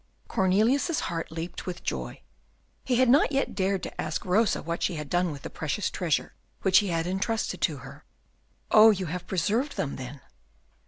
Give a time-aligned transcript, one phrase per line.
[0.27, 2.23] Cornelius's heart leaped with joy.
[2.83, 5.91] He had not yet dared to ask Rosa what she had done with the precious
[5.91, 8.03] treasure which he had intrusted to her.
[8.71, 10.19] "Oh, you have preserved them, then?"